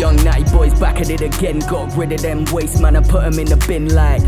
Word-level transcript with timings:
boys 0.00 0.78
back 0.80 1.00
at 1.00 1.10
it 1.10 1.20
again. 1.20 1.58
Got 1.60 1.96
rid 1.96 2.12
of 2.12 2.22
them 2.22 2.44
waste 2.52 2.80
man 2.80 2.96
and 2.96 3.06
put 3.06 3.22
them 3.22 3.38
in 3.38 3.46
the 3.46 3.56
bin 3.68 3.94
like. 3.94 4.22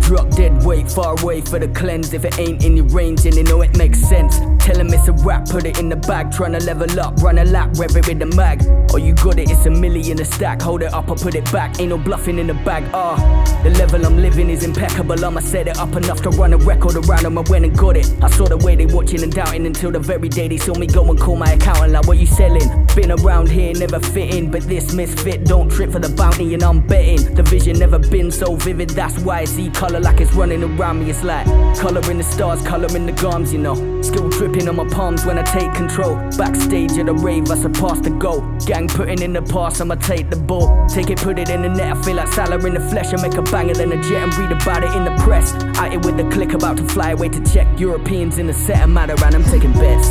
Drop 0.00 0.30
dead 0.30 0.64
weight, 0.64 0.90
far 0.90 1.20
away 1.20 1.42
for 1.42 1.58
the 1.58 1.68
cleanse. 1.68 2.14
If 2.14 2.24
it 2.24 2.38
ain't 2.38 2.64
in 2.64 2.78
your 2.78 2.86
range, 2.86 3.22
then 3.24 3.36
you 3.36 3.44
know 3.44 3.60
it 3.60 3.76
makes 3.76 4.00
sense. 4.00 4.38
Tell 4.64 4.80
him 4.80 4.88
it's 4.88 5.06
a 5.06 5.12
rap, 5.12 5.46
put 5.46 5.66
it 5.66 5.78
in 5.78 5.90
the 5.90 5.96
bag. 5.96 6.30
Tryna 6.30 6.64
level 6.64 6.98
up, 6.98 7.16
run 7.22 7.36
a 7.38 7.44
lap, 7.44 7.70
rev 7.74 7.94
it 7.94 8.08
with 8.08 8.18
the 8.18 8.26
mag. 8.26 8.62
Oh, 8.90 8.96
you 8.96 9.12
got 9.14 9.38
it, 9.38 9.50
it's 9.50 9.66
a 9.66 9.70
million 9.70 10.18
a 10.18 10.24
stack. 10.24 10.62
Hold 10.62 10.82
it 10.82 10.94
up, 10.94 11.10
I 11.10 11.14
put 11.14 11.34
it 11.34 11.44
back. 11.52 11.78
Ain't 11.78 11.90
no 11.90 11.98
bluffing 11.98 12.38
in 12.38 12.46
the 12.46 12.54
bag, 12.54 12.84
ah. 12.94 13.16
The 13.62 13.70
level 13.70 14.06
I'm 14.06 14.16
living 14.16 14.48
is 14.48 14.64
impeccable. 14.64 15.22
I'ma 15.22 15.40
set 15.40 15.68
it 15.68 15.76
up 15.76 15.94
enough 15.94 16.22
to 16.22 16.30
run 16.30 16.54
a 16.54 16.56
record 16.56 16.96
around 16.96 17.24
them. 17.24 17.36
I 17.36 17.42
went 17.42 17.66
and 17.66 17.76
got 17.76 17.98
it. 17.98 18.10
I 18.22 18.30
saw 18.30 18.46
the 18.46 18.56
way 18.56 18.76
they 18.76 18.86
watching 18.86 19.22
and 19.22 19.32
doubting 19.32 19.66
until 19.66 19.90
the 19.90 20.00
very 20.00 20.30
day 20.30 20.48
they 20.48 20.56
saw 20.56 20.74
me 20.74 20.86
go 20.86 21.04
and 21.10 21.20
call 21.20 21.36
my 21.36 21.52
accountant 21.52 21.92
like, 21.92 22.06
what 22.06 22.16
you 22.16 22.26
selling? 22.26 22.86
Been 22.96 23.12
around 23.12 23.50
here, 23.50 23.74
never 23.74 24.00
fitting, 24.00 24.50
but 24.50 24.62
this 24.62 24.94
misfit 25.18 25.44
don't 25.44 25.70
trip 25.70 25.90
for 25.90 25.98
the 25.98 26.08
bounty 26.08 26.54
and 26.54 26.62
I'm 26.62 26.86
betting. 26.86 27.34
The 27.34 27.42
vision 27.42 27.78
never 27.78 27.98
been 27.98 28.30
so 28.30 28.56
vivid, 28.56 28.90
that's 28.90 29.18
why 29.18 29.40
I 29.40 29.44
see 29.44 29.70
color 29.70 30.00
like 30.00 30.20
it's 30.20 30.32
running 30.32 30.62
around 30.62 31.00
me. 31.00 31.10
It's 31.10 31.22
like 31.22 31.46
color 31.76 32.02
in 32.10 32.18
the 32.18 32.24
stars, 32.24 32.62
color 32.66 32.94
in 32.96 33.06
the 33.06 33.12
gums, 33.12 33.52
you 33.52 33.58
know. 33.58 34.02
Still 34.02 34.28
dripping 34.28 34.68
on 34.68 34.76
my 34.76 34.88
palms 34.88 35.24
when 35.24 35.38
I 35.38 35.42
take 35.42 35.72
control. 35.74 36.16
Backstage 36.36 36.92
at 36.92 37.08
a 37.08 37.12
rave, 37.12 37.50
I 37.50 37.56
surpass 37.56 38.00
the 38.00 38.10
goal. 38.10 38.40
Gang 38.66 38.88
putting 38.88 39.22
in 39.22 39.32
the 39.32 39.42
pass, 39.42 39.80
I'ma 39.80 39.96
take 39.96 40.30
the 40.30 40.36
ball. 40.36 40.86
Take 40.88 41.10
it, 41.10 41.18
put 41.18 41.38
it 41.38 41.48
in 41.48 41.62
the 41.62 41.68
net. 41.68 41.96
I 41.96 42.02
feel 42.02 42.16
like 42.16 42.28
Salah 42.28 42.64
in 42.66 42.74
the 42.74 42.80
flesh. 42.80 43.12
I 43.12 43.22
make 43.22 43.36
a 43.36 43.42
banger 43.42 43.74
than 43.74 43.92
a 43.92 44.02
jet 44.02 44.22
and 44.22 44.36
read 44.36 44.52
about 44.52 44.84
it 44.84 44.94
in 44.94 45.04
the 45.04 45.16
press. 45.22 45.52
Out 45.78 45.92
it 45.92 46.04
with 46.04 46.16
the 46.16 46.28
click, 46.30 46.52
about 46.52 46.76
to 46.78 46.84
fly 46.84 47.10
away 47.10 47.28
to 47.28 47.44
check. 47.52 47.66
Europeans 47.78 48.38
in 48.38 48.46
the 48.46 48.54
set, 48.54 48.80
I'm 48.80 48.96
out 48.96 49.10
around, 49.10 49.34
I'm 49.34 49.44
taking 49.44 49.72
bets. 49.72 50.08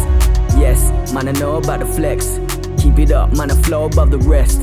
Yes, 0.57 1.13
man, 1.13 1.27
I 1.27 1.33
know 1.33 1.57
about 1.57 1.79
the 1.81 1.85
flex. 1.85 2.39
Keep 2.97 3.09
it 3.09 3.13
up, 3.13 3.31
man, 3.37 3.51
I 3.51 3.61
flow 3.61 3.85
above 3.85 4.09
the 4.09 4.17
rest. 4.17 4.59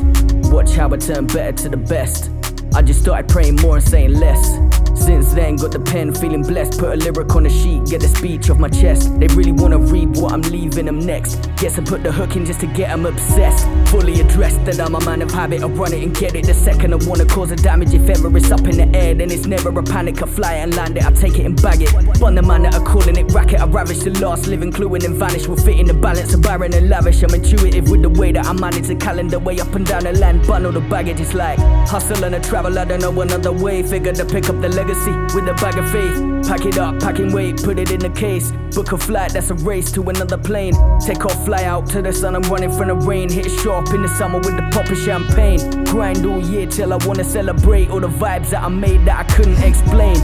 Watch 0.51 0.75
how 0.75 0.93
I 0.93 0.97
turn 0.97 1.29
better 1.29 1.53
to 1.53 1.69
the 1.69 1.77
best. 1.77 2.33
I 2.75 2.83
just 2.83 3.03
started 3.03 3.29
praying 3.29 3.61
more 3.63 3.77
and 3.77 3.85
saying 3.85 4.15
less. 4.15 4.59
Since 5.01 5.35
then, 5.35 5.55
got 5.55 5.71
the 5.71 5.79
pen, 5.79 6.13
feeling 6.13 6.43
blessed. 6.43 6.81
Put 6.81 6.95
a 6.95 6.97
lyric 6.97 7.33
on 7.37 7.47
a 7.47 7.49
sheet, 7.49 7.85
get 7.87 8.01
the 8.01 8.09
speech 8.09 8.51
off 8.51 8.59
my 8.59 8.69
chest. 8.69 9.21
They 9.21 9.29
really 9.29 9.53
wanna 9.53 9.79
read 9.79 10.17
what 10.17 10.33
I'm 10.33 10.43
leaving 10.43 10.87
them 10.87 10.99
next. 10.99 11.49
Guess 11.59 11.79
I 11.79 11.85
put 11.85 12.03
the 12.03 12.11
hook 12.11 12.35
in 12.35 12.45
just 12.45 12.59
to 12.61 12.67
get 12.67 12.89
them 12.89 13.07
obsessed. 13.07 13.69
Fully 13.91 14.19
addressed 14.21 14.34
that 14.67 14.81
I'm 14.81 14.95
a 14.95 15.01
man 15.05 15.23
of 15.23 15.31
habit. 15.31 15.63
I 15.63 15.67
run 15.67 15.93
it 15.93 16.03
and 16.03 16.15
get 16.15 16.35
it 16.35 16.47
the 16.47 16.55
second 16.55 16.93
I 16.93 16.97
wanna 17.07 17.25
cause 17.25 17.51
a 17.51 17.57
damage. 17.57 17.93
If 17.95 18.09
ever 18.09 18.35
it's 18.37 18.51
up 18.51 18.67
in 18.67 18.77
the 18.77 18.99
air, 18.99 19.15
then 19.15 19.31
it's 19.31 19.47
never 19.47 19.69
a 19.69 19.83
panic. 19.83 20.23
I 20.23 20.27
fly 20.27 20.55
it 20.55 20.63
and 20.63 20.75
land 20.77 20.97
it, 20.97 21.05
I 21.05 21.11
take 21.13 21.39
it 21.39 21.47
and 21.47 21.61
bag 21.61 21.83
it. 21.83 21.93
Bun 22.21 22.35
the 22.35 22.43
man 22.43 22.63
that 22.63 22.75
are 22.75 22.85
calling 22.85 23.17
it 23.17 23.31
racket. 23.33 23.61
I 23.61 23.67
ravish 23.67 24.01
the 24.01 24.11
last 24.21 24.47
living 24.47 24.73
clue 24.73 24.93
and 24.95 25.03
then 25.03 25.15
vanish. 25.19 25.47
Will 25.47 25.57
fit 25.57 25.79
in 25.79 25.87
the 25.87 25.95
balance 25.95 26.35
of 26.35 26.43
barren 26.43 26.73
and 26.75 26.89
lavish. 26.89 27.23
I'm 27.23 27.35
intuitive 27.35 27.91
with 27.91 28.03
the 28.03 28.11
way 28.11 28.33
that 28.33 28.47
I 28.47 28.53
manage 28.53 28.89
the 28.89 28.97
calendar 28.97 29.39
way 29.39 29.61
up 29.61 29.75
and 29.75 29.87
down 29.87 30.05
the 30.05 30.13
land. 30.13 30.47
Bundle 30.47 30.73
the 30.73 30.81
baggage, 30.81 31.21
it's 31.21 31.35
like 31.35 31.59
hustle 31.89 32.25
and 32.25 32.35
a 32.35 32.41
travel. 32.41 32.79
I 32.79 32.85
don't 32.85 33.01
know 33.01 33.21
another 33.21 33.53
way. 33.53 33.83
Figure 33.83 34.13
to 34.13 34.25
pick 34.25 34.49
up 34.49 34.61
the 34.61 34.69
legacy 34.69 35.13
with 35.35 35.49
a 35.49 35.55
bag 35.55 35.79
of 35.79 35.91
faith. 35.91 36.49
Pack 36.49 36.67
it 36.67 36.79
up, 36.79 37.01
packing 37.01 37.33
weight, 37.33 37.63
put 37.63 37.79
it 37.79 37.91
in 37.91 38.01
the 38.01 38.11
case. 38.11 38.53
Book 38.75 38.93
a 38.93 38.99
flight, 38.99 39.33
that's 39.33 39.51
a 39.51 39.55
race 39.55 39.91
to 39.93 40.03
another 40.11 40.37
plane. 40.37 40.75
Take 41.01 41.25
off, 41.25 41.45
fly 41.45 41.65
out 41.65 41.89
to 41.91 42.03
the 42.03 42.13
sun, 42.13 42.35
I'm 42.35 42.43
running 42.43 42.71
from 42.71 42.89
the 42.89 42.95
rain. 42.95 43.31
Hit 43.31 43.51
shop 43.51 43.95
in 43.95 44.03
the 44.03 44.09
summer 44.09 44.41
with 44.55 44.65
the 44.65 44.77
pop 44.77 44.91
of 44.91 44.99
champagne. 44.99 45.85
Grind 45.85 46.25
all 46.27 46.41
year 46.41 46.67
till 46.67 46.93
I 46.93 46.97
wanna 47.07 47.25
celebrate 47.25 47.91
all 47.91 48.01
the 48.01 48.09
vibes 48.09 48.51
that 48.51 48.63
I 48.63 48.69
made 48.69 49.05
that 49.07 49.21
I 49.21 49.35
couldn't 49.35 49.63
explain. 49.63 50.17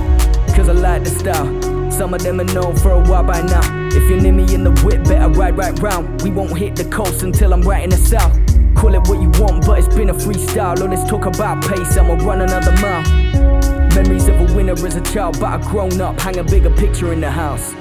Cause 0.55 0.69
I 0.69 0.73
like 0.73 1.05
the 1.05 1.11
style. 1.11 1.91
Some 1.91 2.15
of 2.15 2.23
them 2.23 2.41
are 2.41 2.45
known 2.45 2.77
for 2.77 2.93
a 2.93 3.01
while 3.01 3.25
by 3.25 3.41
now. 3.43 3.89
If 3.89 4.09
you're 4.09 4.21
near 4.21 4.33
me 4.33 4.55
in 4.55 4.65
the 4.65 4.73
whip, 4.85 5.05
better 5.05 5.29
ride 5.29 5.57
right 5.57 5.77
round. 5.81 6.23
We 6.23 6.31
won't 6.31 6.57
hit 6.57 6.77
the 6.77 6.85
coast 6.85 7.23
until 7.23 7.53
I'm 7.53 7.63
right 7.63 7.83
in 7.83 7.91
the 7.91 7.97
south. 7.97 8.33
Call 8.75 8.95
it 8.95 9.07
what 9.09 9.21
you 9.21 9.31
want, 9.41 9.67
but 9.67 9.79
it's 9.79 9.95
been 9.95 10.11
a 10.11 10.15
freestyle. 10.15 10.81
All 10.81 10.89
this 10.89 11.09
talk 11.09 11.27
about 11.27 11.65
pace, 11.65 11.97
I'ma 11.97 12.15
run 12.25 12.41
another 12.41 12.73
mile. 12.81 13.03
Memories 13.95 14.29
of 14.29 14.41
a 14.41 14.55
winner 14.55 14.73
as 14.73 14.95
a 14.95 15.01
child, 15.01 15.39
but 15.41 15.49
I've 15.49 15.67
grown 15.67 16.01
up, 16.01 16.21
hang 16.21 16.39
a 16.39 16.45
bigger 16.45 16.71
picture 16.71 17.13
in 17.13 17.21
the 17.21 17.31
house. 17.31 17.75